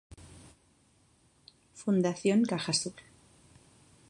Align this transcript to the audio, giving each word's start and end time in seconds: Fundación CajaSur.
Fundación 1.81 2.39
CajaSur. 2.49 2.97